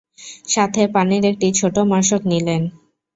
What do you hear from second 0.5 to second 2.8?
সাথে পানির একটি ছোট মশক নিলেন।